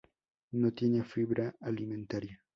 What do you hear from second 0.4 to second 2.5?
No contiene fibra alimentaria.